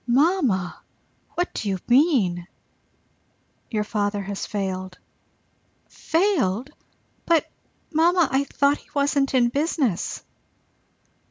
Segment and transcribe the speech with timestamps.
[0.07, 0.81] "Mamma!
[1.35, 2.47] What do you mean?"
[3.69, 4.97] "Your father has failed."
[5.89, 6.71] "Failed!
[7.27, 7.45] But,
[7.93, 10.23] mamma, I thought he wasn't in business?"